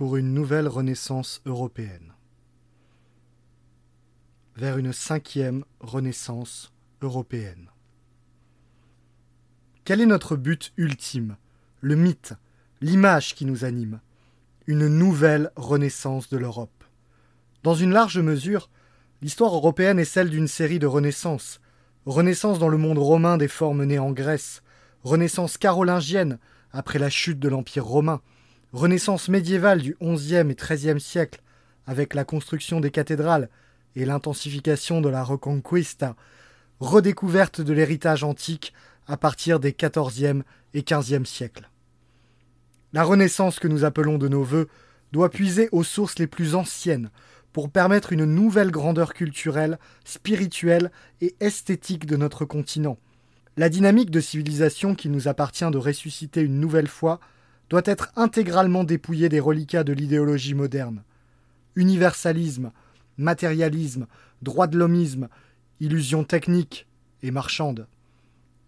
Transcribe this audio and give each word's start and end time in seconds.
pour 0.00 0.16
une 0.16 0.32
nouvelle 0.32 0.66
renaissance 0.66 1.42
européenne. 1.44 2.14
Vers 4.56 4.78
une 4.78 4.94
cinquième 4.94 5.62
renaissance 5.78 6.72
européenne. 7.02 7.68
Quel 9.84 10.00
est 10.00 10.06
notre 10.06 10.36
but 10.36 10.72
ultime 10.78 11.36
Le 11.82 11.96
mythe, 11.96 12.32
l'image 12.80 13.34
qui 13.34 13.44
nous 13.44 13.66
anime 13.66 14.00
Une 14.66 14.88
nouvelle 14.88 15.50
renaissance 15.54 16.30
de 16.30 16.38
l'Europe? 16.38 16.82
Dans 17.62 17.74
une 17.74 17.92
large 17.92 18.20
mesure, 18.20 18.70
l'histoire 19.20 19.54
européenne 19.54 19.98
est 19.98 20.06
celle 20.06 20.30
d'une 20.30 20.48
série 20.48 20.78
de 20.78 20.86
renaissances. 20.86 21.60
Renaissance 22.06 22.58
dans 22.58 22.68
le 22.68 22.78
monde 22.78 22.96
romain 22.96 23.36
des 23.36 23.48
formes 23.48 23.84
nées 23.84 23.98
en 23.98 24.12
Grèce, 24.12 24.62
renaissance 25.02 25.58
carolingienne 25.58 26.38
après 26.72 26.98
la 26.98 27.10
chute 27.10 27.38
de 27.38 27.50
l'Empire 27.50 27.84
romain, 27.84 28.22
renaissance 28.72 29.28
médiévale 29.28 29.82
du 29.82 29.96
XIe 30.00 30.36
et 30.36 30.54
XIIIe 30.54 31.00
siècle 31.00 31.40
avec 31.86 32.14
la 32.14 32.24
construction 32.24 32.80
des 32.80 32.90
cathédrales 32.90 33.48
et 33.96 34.04
l'intensification 34.04 35.00
de 35.00 35.08
la 35.08 35.24
Reconquista, 35.24 36.14
redécouverte 36.78 37.60
de 37.60 37.72
l'héritage 37.72 38.22
antique 38.22 38.72
à 39.06 39.16
partir 39.16 39.58
des 39.58 39.72
XIVe 39.72 40.44
et 40.74 40.82
XVe 40.82 41.24
siècles. 41.24 41.68
La 42.92 43.02
Renaissance 43.02 43.58
que 43.58 43.68
nous 43.68 43.84
appelons 43.84 44.18
de 44.18 44.28
nos 44.28 44.44
voeux 44.44 44.68
doit 45.12 45.30
puiser 45.30 45.68
aux 45.72 45.82
sources 45.82 46.18
les 46.18 46.28
plus 46.28 46.54
anciennes 46.54 47.10
pour 47.52 47.70
permettre 47.70 48.12
une 48.12 48.24
nouvelle 48.24 48.70
grandeur 48.70 49.12
culturelle, 49.12 49.78
spirituelle 50.04 50.92
et 51.20 51.34
esthétique 51.40 52.06
de 52.06 52.16
notre 52.16 52.44
continent. 52.44 52.98
La 53.56 53.68
dynamique 53.68 54.10
de 54.10 54.20
civilisation 54.20 54.94
qu'il 54.94 55.10
nous 55.10 55.26
appartient 55.26 55.68
de 55.68 55.78
ressusciter 55.78 56.42
une 56.42 56.60
nouvelle 56.60 56.86
fois 56.86 57.18
doit 57.70 57.82
être 57.84 58.12
intégralement 58.16 58.84
dépouillée 58.84 59.28
des 59.28 59.40
reliquats 59.40 59.84
de 59.84 59.92
l'idéologie 59.92 60.54
moderne. 60.54 61.02
Universalisme, 61.76 62.72
matérialisme, 63.16 64.06
droit 64.42 64.66
de 64.66 64.76
l'homisme, 64.76 65.28
illusion 65.78 66.24
technique 66.24 66.88
et 67.22 67.30
marchande. 67.30 67.86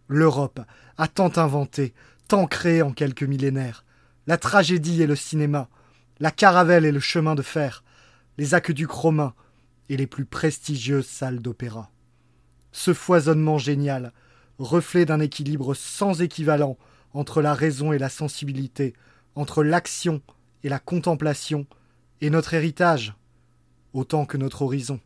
L'Europe 0.06 0.60
a 0.98 1.08
tant 1.08 1.32
inventé, 1.36 1.94
tant 2.28 2.46
créé 2.46 2.80
en 2.82 2.92
quelques 2.92 3.24
millénaires. 3.24 3.84
La 4.28 4.38
tragédie 4.38 5.02
et 5.02 5.06
le 5.06 5.16
cinéma, 5.16 5.68
la 6.20 6.30
caravelle 6.30 6.84
et 6.84 6.92
le 6.92 7.00
chemin 7.00 7.34
de 7.34 7.42
fer, 7.42 7.82
les 8.38 8.54
aqueducs 8.54 8.90
romains 8.90 9.34
et 9.88 9.96
les 9.96 10.06
plus 10.06 10.24
prestigieuses 10.24 11.06
salles 11.06 11.40
d'opéra. 11.40 11.90
Ce 12.70 12.94
foisonnement 12.94 13.58
génial, 13.58 14.12
reflet 14.58 15.04
d'un 15.04 15.18
équilibre 15.18 15.74
sans 15.74 16.22
équivalent 16.22 16.78
entre 17.14 17.42
la 17.42 17.54
raison 17.54 17.92
et 17.92 17.98
la 17.98 18.08
sensibilité, 18.08 18.94
entre 19.34 19.62
l'action 19.62 20.20
et 20.64 20.68
la 20.68 20.78
contemplation, 20.78 21.66
est 22.20 22.30
notre 22.30 22.54
héritage, 22.54 23.14
autant 23.92 24.26
que 24.26 24.36
notre 24.36 24.62
horizon. 24.62 25.00